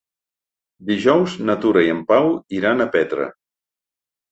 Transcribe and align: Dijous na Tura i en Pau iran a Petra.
Dijous 0.87 1.35
na 1.51 1.57
Tura 1.67 1.85
i 1.89 1.93
en 1.97 2.01
Pau 2.09 2.31
iran 2.63 2.87
a 2.87 2.91
Petra. 2.99 3.31